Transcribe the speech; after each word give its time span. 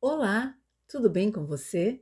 Olá, 0.00 0.56
tudo 0.86 1.10
bem 1.10 1.32
com 1.32 1.44
você? 1.44 2.00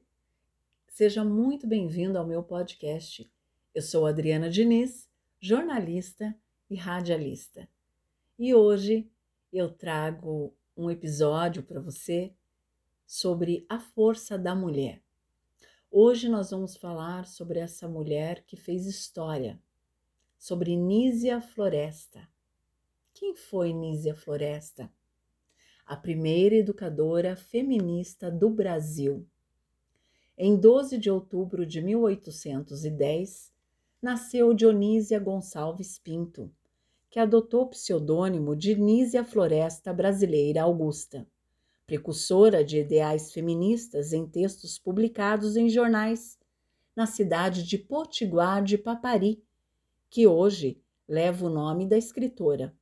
Seja 0.86 1.24
muito 1.24 1.66
bem-vindo 1.66 2.18
ao 2.18 2.26
meu 2.26 2.42
podcast. 2.42 3.26
Eu 3.74 3.80
sou 3.80 4.04
Adriana 4.04 4.50
Diniz, 4.50 5.08
jornalista 5.40 6.38
e 6.68 6.76
radialista. 6.76 7.66
E 8.38 8.54
hoje 8.54 9.10
eu 9.50 9.70
trago 9.70 10.54
um 10.76 10.90
episódio 10.90 11.62
para 11.62 11.80
você 11.80 12.34
sobre 13.06 13.64
a 13.66 13.80
força 13.80 14.38
da 14.38 14.54
mulher. 14.54 15.02
Hoje 15.90 16.28
nós 16.28 16.50
vamos 16.50 16.76
falar 16.76 17.24
sobre 17.24 17.60
essa 17.60 17.88
mulher 17.88 18.44
que 18.44 18.58
fez 18.58 18.84
história, 18.84 19.58
sobre 20.38 20.76
Nízia 20.76 21.40
Floresta. 21.40 22.28
Quem 23.14 23.34
foi 23.34 23.72
Nízia 23.72 24.14
Floresta? 24.14 24.92
A 25.86 25.96
primeira 25.96 26.56
educadora 26.56 27.36
feminista 27.36 28.28
do 28.28 28.50
Brasil. 28.50 29.24
Em 30.36 30.56
12 30.56 30.98
de 30.98 31.08
outubro 31.08 31.64
de 31.64 31.80
1810, 31.80 33.52
nasceu 34.02 34.52
Dionísia 34.52 35.20
Gonçalves 35.20 35.96
Pinto, 35.96 36.50
que 37.08 37.20
adotou 37.20 37.62
o 37.62 37.68
pseudônimo 37.68 38.56
de 38.56 38.74
Nísia 38.74 39.24
Floresta 39.24 39.92
Brasileira 39.92 40.62
Augusta, 40.62 41.24
precursora 41.86 42.64
de 42.64 42.80
ideais 42.80 43.32
feministas 43.32 44.12
em 44.12 44.26
textos 44.26 44.80
publicados 44.80 45.56
em 45.56 45.68
jornais, 45.68 46.36
na 46.96 47.06
cidade 47.06 47.62
de 47.62 47.78
Potiguar 47.78 48.60
de 48.60 48.76
Papari, 48.76 49.40
que 50.10 50.26
hoje 50.26 50.82
leva 51.08 51.46
o 51.46 51.50
nome 51.50 51.86
da 51.86 51.96
escritora. 51.96 52.74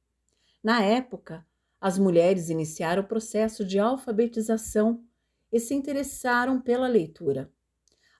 Na 0.63 0.83
época, 0.83 1.47
as 1.85 1.99
mulheres 1.99 2.49
iniciaram 2.49 3.03
o 3.03 3.07
processo 3.07 3.63
de 3.63 3.79
alfabetização 3.79 5.05
e 5.53 5.61
se 5.61 5.75
interessaram 5.75 6.59
pela 6.59 6.89
leitura. 6.89 7.53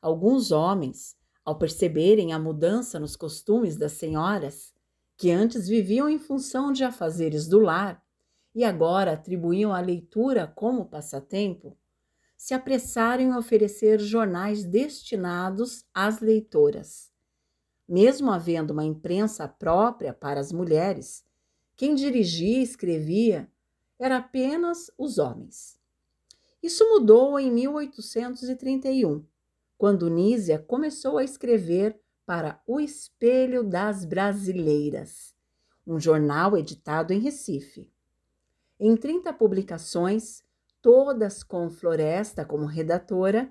Alguns 0.03 0.53
homens, 0.53 1.17
ao 1.43 1.57
perceberem 1.57 2.35
a 2.35 2.39
mudança 2.39 3.01
nos 3.01 3.17
costumes 3.17 3.79
das 3.79 3.93
senhoras, 3.93 4.71
que 5.17 5.31
antes 5.31 5.67
viviam 5.67 6.11
em 6.11 6.19
função 6.19 6.73
de 6.73 6.85
afazeres 6.85 7.49
do 7.49 7.59
lar 7.59 8.05
e 8.55 8.63
agora 8.65 9.13
atribuíam 9.13 9.73
a 9.73 9.81
leitura 9.81 10.47
como 10.47 10.85
passatempo, 10.85 11.75
se 12.37 12.53
apressaram 12.53 13.23
em 13.23 13.35
oferecer 13.35 13.99
jornais 13.99 14.63
destinados 14.63 15.87
às 15.95 16.21
leitoras. 16.21 17.11
Mesmo 17.89 18.31
havendo 18.31 18.75
uma 18.75 18.85
imprensa 18.85 19.49
própria 19.49 20.13
para 20.13 20.39
as 20.39 20.53
mulheres, 20.53 21.25
quem 21.77 21.95
dirigia 21.95 22.59
e 22.59 22.63
escrevia 22.63 23.51
era 24.05 24.19
apenas 24.19 24.91
os 24.99 25.17
homens. 25.17 25.81
Isso 26.63 26.87
mudou 26.91 27.41
em 27.41 27.51
1831, 27.51 29.25
quando 29.79 30.11
Nízia 30.11 30.59
começou 30.59 31.17
a 31.17 31.25
escrever 31.25 31.99
para 32.27 32.61
O 32.67 32.79
Espelho 32.79 33.65
das 33.65 34.05
Brasileiras, 34.05 35.35
um 35.87 35.99
jornal 35.99 36.55
editado 36.55 37.15
em 37.15 37.19
Recife. 37.19 37.91
Em 38.79 38.95
30 38.95 39.33
publicações, 39.33 40.43
todas 40.83 41.43
com 41.43 41.71
Floresta 41.71 42.45
como 42.45 42.67
redatora, 42.67 43.51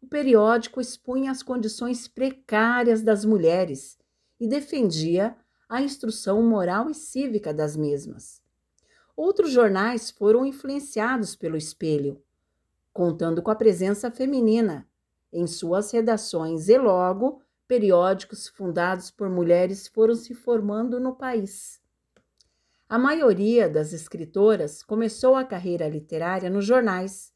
o 0.00 0.06
periódico 0.06 0.80
expunha 0.80 1.30
as 1.30 1.42
condições 1.42 2.08
precárias 2.08 3.02
das 3.02 3.22
mulheres 3.22 3.98
e 4.40 4.48
defendia 4.48 5.36
a 5.68 5.82
instrução 5.82 6.42
moral 6.42 6.88
e 6.88 6.94
cívica 6.94 7.52
das 7.52 7.76
mesmas. 7.76 8.40
Outros 9.22 9.50
jornais 9.50 10.10
foram 10.10 10.46
influenciados 10.46 11.36
pelo 11.36 11.54
espelho, 11.54 12.24
contando 12.90 13.42
com 13.42 13.50
a 13.50 13.54
presença 13.54 14.10
feminina 14.10 14.88
em 15.30 15.46
suas 15.46 15.90
redações 15.90 16.70
e 16.70 16.78
logo 16.78 17.42
periódicos 17.68 18.48
fundados 18.48 19.10
por 19.10 19.28
mulheres 19.28 19.86
foram 19.88 20.14
se 20.14 20.34
formando 20.34 20.98
no 20.98 21.14
país. 21.14 21.82
A 22.88 22.98
maioria 22.98 23.68
das 23.68 23.92
escritoras 23.92 24.82
começou 24.82 25.36
a 25.36 25.44
carreira 25.44 25.86
literária 25.86 26.48
nos 26.48 26.64
jornais, 26.64 27.30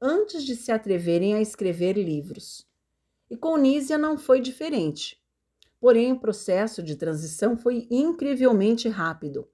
antes 0.00 0.44
de 0.44 0.54
se 0.54 0.70
atreverem 0.70 1.34
a 1.34 1.40
escrever 1.40 1.94
livros. 1.94 2.64
E 3.28 3.36
com 3.36 3.56
Nízia 3.56 3.98
não 3.98 4.16
foi 4.16 4.40
diferente. 4.40 5.20
Porém, 5.80 6.12
o 6.12 6.20
processo 6.20 6.84
de 6.84 6.94
transição 6.94 7.56
foi 7.56 7.88
incrivelmente 7.90 8.88
rápido 8.88 9.48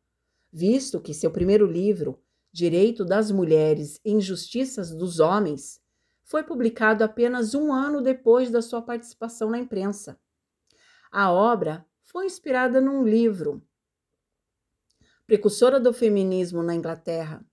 visto 0.52 1.00
que 1.00 1.14
seu 1.14 1.30
primeiro 1.30 1.66
livro, 1.66 2.20
Direito 2.52 3.04
das 3.04 3.30
Mulheres 3.30 3.98
e 4.04 4.12
Injustiças 4.12 4.90
dos 4.90 5.18
Homens, 5.18 5.80
foi 6.22 6.42
publicado 6.42 7.02
apenas 7.02 7.54
um 7.54 7.72
ano 7.72 8.02
depois 8.02 8.50
da 8.50 8.60
sua 8.60 8.82
participação 8.82 9.50
na 9.50 9.58
imprensa. 9.58 10.20
A 11.10 11.30
obra 11.30 11.86
foi 12.02 12.26
inspirada 12.26 12.80
num 12.80 13.04
livro, 13.04 13.62
precursora 15.26 15.80
do 15.80 15.92
feminismo 15.92 16.62
na 16.62 16.74
Inglaterra, 16.74 17.44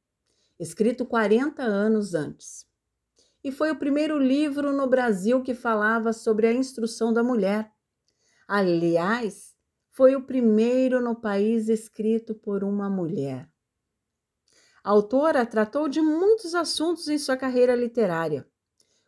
escrito 0.59 1.05
40 1.05 1.63
anos 1.63 2.13
antes. 2.13 2.67
E 3.41 3.51
foi 3.51 3.71
o 3.71 3.79
primeiro 3.79 4.17
livro 4.17 4.73
no 4.73 4.88
Brasil 4.88 5.41
que 5.41 5.53
falava 5.53 6.11
sobre 6.11 6.47
a 6.47 6.53
instrução 6.53 7.13
da 7.13 7.23
mulher. 7.23 7.71
Aliás, 8.45 9.48
foi 9.99 10.15
o 10.15 10.21
primeiro 10.21 11.01
no 11.01 11.13
país 11.13 11.67
escrito 11.67 12.33
por 12.33 12.63
uma 12.63 12.89
mulher. 12.89 13.49
A 14.81 14.91
autora 14.91 15.45
tratou 15.45 15.89
de 15.89 16.01
muitos 16.01 16.55
assuntos 16.55 17.09
em 17.09 17.17
sua 17.17 17.35
carreira 17.35 17.75
literária, 17.75 18.47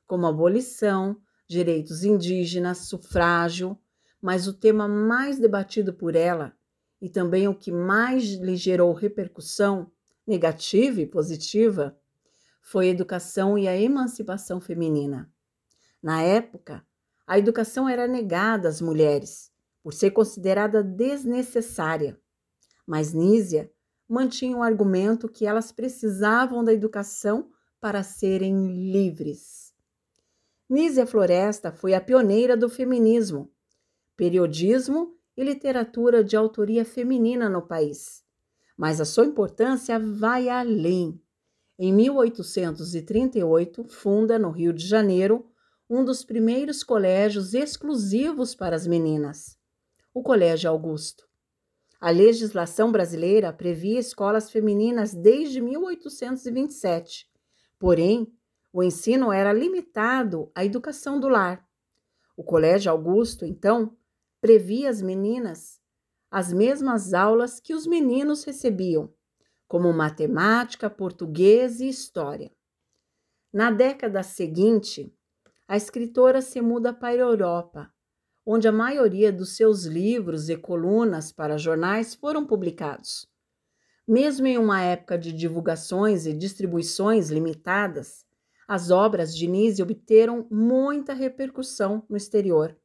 como 0.05 0.27
abolição, 0.27 1.15
direitos 1.47 2.03
indígenas, 2.03 2.89
sufrágio, 2.89 3.79
mas 4.21 4.47
o 4.47 4.53
tema 4.53 4.85
mais 4.85 5.39
debatido 5.39 5.93
por 5.93 6.13
ela 6.13 6.53
e 7.01 7.09
também 7.09 7.47
o 7.47 7.55
que 7.55 7.71
mais 7.71 8.25
lhe 8.25 8.57
gerou 8.57 8.91
repercussão, 8.91 9.89
negativa 10.27 10.99
e 10.99 11.05
positiva, 11.05 11.97
foi 12.61 12.87
a 12.87 12.91
educação 12.91 13.57
e 13.57 13.65
a 13.65 13.77
emancipação 13.77 14.59
feminina. 14.59 15.31
Na 16.03 16.21
época, 16.21 16.85
a 17.25 17.39
educação 17.39 17.87
era 17.87 18.09
negada 18.09 18.67
às 18.67 18.81
mulheres 18.81 19.50
por 19.83 19.93
ser 19.93 20.11
considerada 20.11 20.83
desnecessária. 20.83 22.19
Mas 22.85 23.13
Nízia 23.13 23.71
mantinha 24.07 24.57
o 24.57 24.63
argumento 24.63 25.29
que 25.29 25.45
elas 25.45 25.71
precisavam 25.71 26.63
da 26.63 26.73
educação 26.73 27.49
para 27.79 28.03
serem 28.03 28.91
livres. 28.91 29.73
Nízia 30.69 31.07
Floresta 31.07 31.71
foi 31.71 31.93
a 31.93 32.01
pioneira 32.01 32.57
do 32.57 32.69
feminismo, 32.69 33.49
periodismo 34.15 35.15
e 35.35 35.43
literatura 35.43 36.23
de 36.23 36.35
autoria 36.35 36.85
feminina 36.85 37.49
no 37.49 37.61
país. 37.61 38.23
Mas 38.77 39.01
a 39.01 39.05
sua 39.05 39.25
importância 39.25 39.99
vai 39.99 40.47
além. 40.49 41.19
Em 41.77 41.91
1838, 41.93 43.85
funda 43.89 44.37
no 44.37 44.51
Rio 44.51 44.71
de 44.73 44.85
Janeiro 44.85 45.47
um 45.89 46.05
dos 46.05 46.23
primeiros 46.23 46.83
colégios 46.83 47.53
exclusivos 47.53 48.53
para 48.55 48.75
as 48.75 48.85
meninas 48.87 49.60
o 50.13 50.21
Colégio 50.21 50.69
Augusto. 50.69 51.25
A 51.99 52.09
legislação 52.09 52.91
brasileira 52.91 53.53
previa 53.53 53.99
escolas 53.99 54.51
femininas 54.51 55.13
desde 55.13 55.61
1827, 55.61 57.29
porém, 57.79 58.27
o 58.73 58.83
ensino 58.83 59.31
era 59.31 59.53
limitado 59.53 60.51
à 60.53 60.65
educação 60.65 61.19
do 61.19 61.29
lar. 61.29 61.65
O 62.35 62.43
Colégio 62.43 62.91
Augusto, 62.91 63.45
então, 63.45 63.95
previa 64.41 64.89
às 64.89 65.01
meninas 65.01 65.79
as 66.29 66.51
mesmas 66.51 67.13
aulas 67.13 67.59
que 67.59 67.73
os 67.73 67.85
meninos 67.85 68.43
recebiam, 68.45 69.13
como 69.67 69.91
matemática, 69.93 70.89
português 70.89 71.81
e 71.81 71.87
história. 71.87 72.51
Na 73.53 73.69
década 73.69 74.23
seguinte, 74.23 75.13
a 75.67 75.75
escritora 75.75 76.41
se 76.41 76.61
muda 76.61 76.93
para 76.93 77.21
a 77.21 77.27
Europa 77.27 77.93
onde 78.45 78.67
a 78.67 78.71
maioria 78.71 79.31
dos 79.31 79.55
seus 79.55 79.85
livros 79.85 80.49
e 80.49 80.57
colunas 80.57 81.31
para 81.31 81.57
jornais 81.57 82.15
foram 82.15 82.45
publicados. 82.45 83.29
Mesmo 84.07 84.47
em 84.47 84.57
uma 84.57 84.81
época 84.81 85.17
de 85.17 85.31
divulgações 85.31 86.25
e 86.25 86.33
distribuições 86.33 87.29
limitadas, 87.29 88.25
as 88.67 88.89
obras 88.89 89.35
de 89.35 89.47
Nise 89.47 89.83
obteram 89.83 90.47
muita 90.49 91.13
repercussão 91.13 92.03
no 92.09 92.17
exterior, 92.17 92.75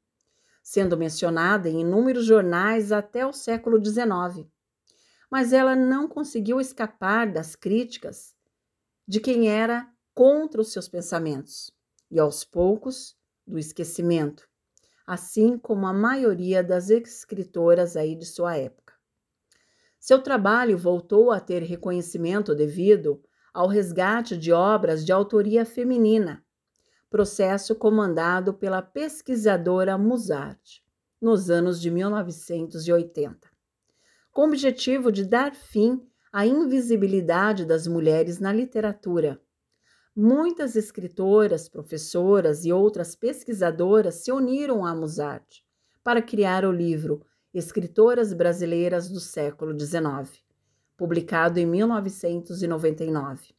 sendo 0.63 0.97
mencionada 0.97 1.69
em 1.69 1.81
inúmeros 1.81 2.27
jornais 2.27 2.93
até 2.93 3.27
o 3.27 3.33
século 3.33 3.83
XIX. 3.83 4.47
Mas 5.31 5.53
ela 5.53 5.75
não 5.75 6.07
conseguiu 6.07 6.61
escapar 6.61 7.31
das 7.33 7.57
críticas 7.57 8.35
de 9.09 9.21
quem 9.21 9.49
era 9.49 9.89
contra 10.15 10.61
os 10.61 10.73
seus 10.73 10.89
pensamentos 10.89 11.71
e, 12.11 12.19
aos 12.19 12.45
poucos, 12.45 13.17
do 13.47 13.59
esquecimento 13.59 14.49
assim 15.07 15.57
como 15.57 15.87
a 15.87 15.93
maioria 15.93 16.65
das 16.65 16.91
escritoras 16.91 17.97
aí 17.97 18.17
de 18.17 18.27
sua 18.27 18.57
época. 18.57 18.95
Seu 20.01 20.21
trabalho 20.21 20.77
voltou 20.77 21.31
a 21.31 21.39
ter 21.39 21.63
reconhecimento 21.63 22.55
devido 22.55 23.23
ao 23.55 23.69
resgate 23.69 24.37
de 24.37 24.53
obras 24.53 25.05
de 25.05 25.13
autoria 25.13 25.65
feminina, 25.65 26.45
processo 27.09 27.75
comandado 27.75 28.53
pela 28.53 28.83
pesquisadora 28.83 29.97
Musard, 29.97 30.85
nos 31.21 31.49
anos 31.51 31.81
de 31.81 31.91
1980, 31.91 33.49
com 34.31 34.43
o 34.43 34.49
objetivo 34.49 35.11
de 35.11 35.25
dar 35.25 35.55
fim 35.55 36.07
à 36.33 36.45
invisibilidade 36.45 37.65
das 37.65 37.87
mulheres 37.87 38.39
na 38.39 38.53
literatura. 38.53 39.41
Muitas 40.17 40.77
escritoras, 40.77 41.69
professoras 41.69 42.65
e 42.65 42.73
outras 42.73 43.15
pesquisadoras 43.15 44.15
se 44.15 44.33
uniram 44.33 44.85
à 44.85 44.95
Musard 44.95 45.63
para 46.03 46.23
criar 46.23 46.65
o 46.65 46.73
livro 46.73 47.23
Escritoras 47.53 48.33
Brasileiras 48.33 49.11
do 49.11 49.21
Século 49.21 49.79
XIX 49.79 50.47
publicado 50.97 51.61
em 51.61 51.67
1999. 51.67 53.55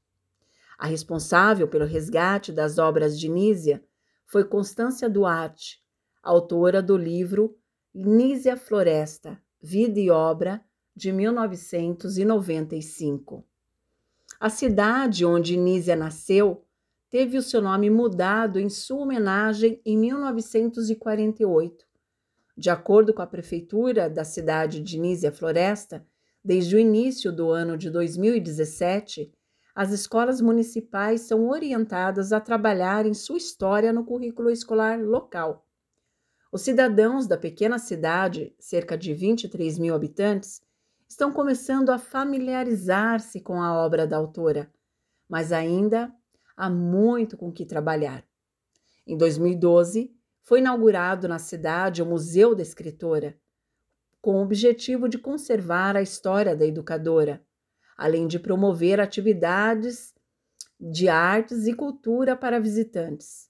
A 0.78 0.88
responsável 0.88 1.68
pelo 1.68 1.86
resgate 1.86 2.52
das 2.52 2.78
obras 2.78 3.18
de 3.20 3.28
Nísia 3.30 3.84
foi 4.26 4.44
Constância 4.44 5.10
Duarte, 5.10 5.82
autora 6.22 6.82
do 6.82 6.98
livro 6.98 7.58
Nísia 7.94 8.58
Floresta, 8.58 9.42
Vida 9.62 9.98
e 10.00 10.10
Obra, 10.10 10.62
de 10.96 11.12
1995. 11.12 13.46
A 14.40 14.50
cidade 14.50 15.26
onde 15.26 15.58
Nísia 15.58 15.96
nasceu 15.96 16.64
teve 17.10 17.38
o 17.38 17.42
seu 17.42 17.62
nome 17.62 17.90
mudado 17.90 18.60
em 18.60 18.70
sua 18.70 19.02
homenagem 19.02 19.82
em 19.86 19.98
1948. 19.98 21.86
De 22.56 22.70
acordo 22.70 23.14
com 23.14 23.22
a 23.22 23.28
prefeitura 23.28 24.10
da 24.10 24.24
cidade 24.24 24.82
de 24.82 25.00
Nísia 25.00 25.32
Floresta, 25.32 26.06
Desde 26.48 26.78
o 26.78 26.80
início 26.80 27.30
do 27.30 27.52
ano 27.52 27.78
de 27.78 27.90
2017, 27.90 29.30
as 29.76 29.92
escolas 29.92 30.40
municipais 30.40 31.20
são 31.20 31.50
orientadas 31.50 32.32
a 32.32 32.40
trabalhar 32.40 33.06
em 33.06 33.14
sua 33.14 33.36
história 33.36 33.92
no 33.92 34.06
currículo 34.06 34.50
escolar 34.50 34.98
local. 34.98 35.68
Os 36.50 36.62
cidadãos 36.62 37.28
da 37.28 37.38
pequena 37.38 37.78
cidade, 37.78 38.56
cerca 38.58 38.98
de 38.98 39.14
23 39.14 39.78
mil 39.78 39.94
habitantes, 39.94 40.62
estão 41.08 41.32
começando 41.32 41.90
a 41.90 41.98
familiarizar-se 41.98 43.40
com 43.40 43.62
a 43.62 43.74
obra 43.74 44.06
da 44.06 44.18
autora, 44.18 44.72
mas 45.28 45.52
ainda 45.52 46.14
há 46.56 46.70
muito 46.70 47.38
com 47.38 47.52
que 47.52 47.66
trabalhar. 47.66 48.24
Em 49.06 49.18
2012, 49.18 50.14
foi 50.42 50.60
inaugurado 50.60 51.28
na 51.28 51.40
cidade 51.40 52.02
o 52.02 52.06
Museu 52.06 52.54
da 52.54 52.62
Escritora, 52.62 53.38
com 54.22 54.36
o 54.36 54.44
objetivo 54.44 55.08
de 55.08 55.18
conservar 55.18 55.96
a 55.96 56.02
história 56.02 56.56
da 56.56 56.66
educadora, 56.66 57.42
além 57.98 58.28
de 58.28 58.40
promover 58.40 59.00
atividades 59.00 60.14
de 60.80 61.10
artes 61.10 61.66
e 61.66 61.74
cultura 61.74 62.36
para 62.36 62.60
visitantes. 62.60 63.50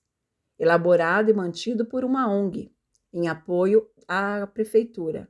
Elaborado 0.57 1.29
e 1.29 1.33
mantido 1.33 1.85
por 1.85 2.03
uma 2.03 2.27
ONG, 2.27 2.71
em 3.13 3.27
apoio 3.27 3.87
à 4.07 4.47
prefeitura. 4.47 5.29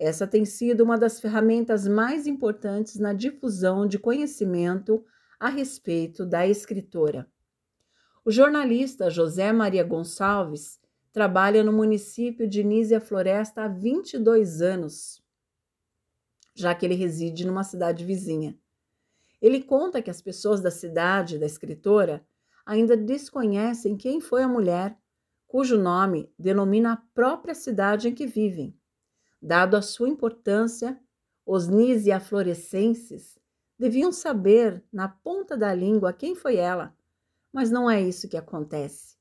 Essa 0.00 0.28
tem 0.28 0.44
sido 0.44 0.84
uma 0.84 0.96
das 0.96 1.18
ferramentas 1.18 1.88
mais 1.88 2.24
importantes 2.28 3.00
na 3.00 3.12
difusão 3.12 3.84
de 3.84 3.98
conhecimento 3.98 5.04
a 5.40 5.48
respeito 5.48 6.24
da 6.24 6.46
escritora. 6.46 7.28
O 8.24 8.30
jornalista 8.30 9.10
José 9.10 9.52
Maria 9.52 9.82
Gonçalves 9.82 10.78
trabalha 11.12 11.64
no 11.64 11.72
município 11.72 12.48
de 12.48 12.62
Nísia 12.62 13.00
Floresta 13.00 13.64
há 13.64 13.68
22 13.68 14.62
anos, 14.62 15.20
já 16.54 16.72
que 16.76 16.86
ele 16.86 16.94
reside 16.94 17.44
numa 17.44 17.64
cidade 17.64 18.04
vizinha. 18.04 18.56
Ele 19.42 19.60
conta 19.60 20.00
que 20.00 20.10
as 20.10 20.22
pessoas 20.22 20.60
da 20.60 20.70
cidade 20.70 21.38
da 21.38 21.46
escritora 21.46 22.24
ainda 22.64 22.96
desconhecem 22.96 23.96
quem 23.96 24.20
foi 24.20 24.44
a 24.44 24.48
mulher 24.48 24.96
cujo 25.48 25.76
nome 25.76 26.32
denomina 26.38 26.92
a 26.92 27.02
própria 27.14 27.54
cidade 27.54 28.08
em 28.08 28.14
que 28.14 28.26
vivem. 28.26 28.78
Dado 29.40 29.76
a 29.76 29.82
sua 29.82 30.08
importância, 30.08 31.00
os 31.46 31.68
Nísia 31.68 32.20
florescenses 32.20 33.38
deviam 33.78 34.10
saber 34.10 34.84
na 34.92 35.08
ponta 35.08 35.56
da 35.56 35.72
língua 35.72 36.12
quem 36.12 36.34
foi 36.34 36.56
ela, 36.56 36.96
mas 37.52 37.70
não 37.70 37.88
é 37.88 38.00
isso 38.00 38.28
que 38.28 38.36
acontece. 38.36 39.16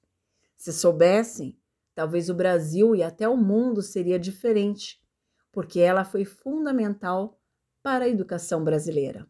Se 0.58 0.74
soubessem, 0.74 1.58
Talvez 1.98 2.30
o 2.30 2.36
Brasil 2.36 2.96
e 2.96 3.02
até 3.02 3.28
o 3.28 3.36
mundo 3.36 3.82
seria 3.82 4.20
diferente, 4.20 5.02
porque 5.52 5.80
ela 5.80 6.06
foi 6.06 6.26
fundamental 6.26 7.42
para 7.82 8.06
a 8.06 8.08
educação 8.08 8.64
brasileira. 8.64 9.28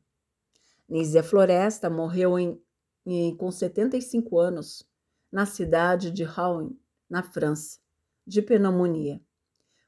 Nízia 0.85 1.23
Floresta 1.23 1.89
morreu 1.89 2.37
em, 2.37 2.61
em, 3.05 3.33
com 3.37 3.49
75 3.49 4.37
anos 4.37 4.85
na 5.31 5.45
cidade 5.45 6.11
de 6.11 6.25
Rouen, 6.25 6.77
na 7.09 7.23
França, 7.23 7.79
de 8.25 8.41
pneumonia. 8.41 9.21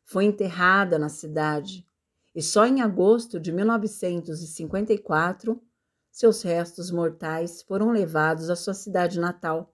Foi 0.10 0.26
enterrada 0.26 0.98
na 0.98 1.08
cidade 1.08 1.88
e 2.34 2.42
só 2.42 2.66
em 2.66 2.82
agosto 2.82 3.40
de 3.40 3.52
1954 3.52 5.62
seus 6.10 6.42
restos 6.42 6.90
mortais 6.90 7.62
foram 7.62 7.92
levados 7.92 8.50
à 8.50 8.56
sua 8.56 8.74
cidade 8.74 9.20
natal. 9.20 9.72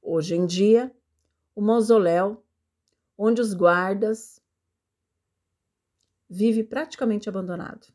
Hoje 0.00 0.36
em 0.36 0.46
dia, 0.46 0.94
o 1.56 1.60
mausoléu 1.60 2.40
onde 3.18 3.40
os 3.40 3.52
guardas 3.52 4.40
vive 6.30 6.62
praticamente 6.62 7.28
abandonado. 7.28 7.88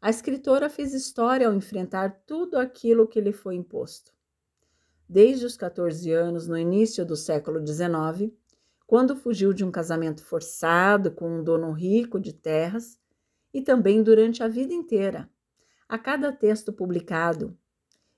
A 0.00 0.10
escritora 0.10 0.68
fez 0.68 0.94
história 0.94 1.46
ao 1.46 1.54
enfrentar 1.54 2.24
tudo 2.26 2.58
aquilo 2.58 3.06
que 3.06 3.20
lhe 3.20 3.32
foi 3.32 3.54
imposto. 3.54 4.12
Desde 5.08 5.46
os 5.46 5.56
14 5.56 6.10
anos, 6.10 6.48
no 6.48 6.58
início 6.58 7.06
do 7.06 7.14
século 7.14 7.64
XIX, 7.64 8.32
quando 8.88 9.14
fugiu 9.14 9.52
de 9.52 9.62
um 9.62 9.70
casamento 9.70 10.24
forçado 10.24 11.10
com 11.10 11.28
um 11.28 11.44
dono 11.44 11.72
rico 11.72 12.18
de 12.18 12.32
terras, 12.32 12.98
e 13.52 13.60
também 13.60 14.02
durante 14.02 14.42
a 14.42 14.48
vida 14.48 14.72
inteira, 14.72 15.28
a 15.86 15.98
cada 15.98 16.32
texto 16.32 16.72
publicado 16.72 17.54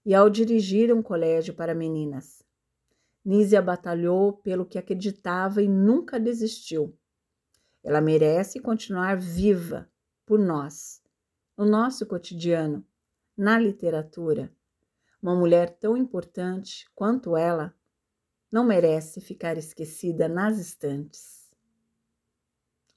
e 0.06 0.14
ao 0.14 0.30
dirigir 0.30 0.94
um 0.94 1.02
colégio 1.02 1.54
para 1.54 1.74
meninas. 1.74 2.44
Nízia 3.24 3.60
batalhou 3.60 4.32
pelo 4.32 4.64
que 4.64 4.78
acreditava 4.78 5.60
e 5.60 5.66
nunca 5.66 6.20
desistiu. 6.20 6.96
Ela 7.82 8.00
merece 8.00 8.60
continuar 8.60 9.16
viva 9.16 9.90
por 10.24 10.38
nós, 10.38 11.02
no 11.58 11.66
nosso 11.66 12.06
cotidiano, 12.06 12.86
na 13.36 13.58
literatura. 13.58 14.52
Uma 15.20 15.34
mulher 15.34 15.76
tão 15.80 15.96
importante 15.96 16.88
quanto 16.94 17.36
ela 17.36 17.74
não 18.50 18.64
merece 18.64 19.20
ficar 19.20 19.56
esquecida 19.56 20.28
nas 20.28 20.58
estantes. 20.58 21.48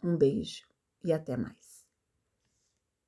Um 0.03 0.17
beijo 0.17 0.67
e 1.03 1.11
até 1.13 1.37
mais. 1.37 1.62